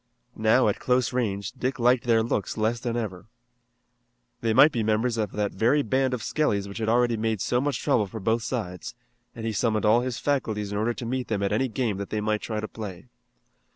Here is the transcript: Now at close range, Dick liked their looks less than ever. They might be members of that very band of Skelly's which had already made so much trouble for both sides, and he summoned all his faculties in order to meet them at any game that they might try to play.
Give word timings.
Now 0.35 0.67
at 0.67 0.79
close 0.79 1.13
range, 1.13 1.51
Dick 1.51 1.77
liked 1.77 2.05
their 2.05 2.23
looks 2.23 2.57
less 2.57 2.79
than 2.79 2.97
ever. 2.97 3.27
They 4.39 4.51
might 4.51 4.71
be 4.71 4.81
members 4.81 5.15
of 5.15 5.31
that 5.33 5.51
very 5.51 5.83
band 5.83 6.15
of 6.15 6.23
Skelly's 6.23 6.67
which 6.67 6.79
had 6.79 6.89
already 6.89 7.17
made 7.17 7.39
so 7.39 7.61
much 7.61 7.79
trouble 7.83 8.07
for 8.07 8.19
both 8.19 8.41
sides, 8.41 8.95
and 9.35 9.45
he 9.45 9.53
summoned 9.53 9.85
all 9.85 10.01
his 10.01 10.17
faculties 10.17 10.71
in 10.71 10.77
order 10.79 10.95
to 10.95 11.05
meet 11.05 11.27
them 11.27 11.43
at 11.43 11.51
any 11.53 11.67
game 11.67 11.97
that 11.97 12.09
they 12.09 12.19
might 12.19 12.41
try 12.41 12.59
to 12.59 12.67
play. 12.67 13.09